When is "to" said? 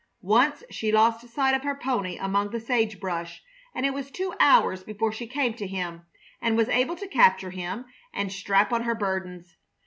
5.53-5.67, 6.95-7.07